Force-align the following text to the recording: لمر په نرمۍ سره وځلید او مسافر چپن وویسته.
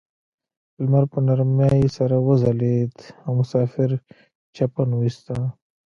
لمر 0.83 1.03
په 1.11 1.19
نرمۍ 1.27 1.83
سره 1.97 2.15
وځلید 2.27 2.95
او 3.25 3.31
مسافر 3.39 3.89
چپن 4.55 4.87
وویسته. 4.93 5.35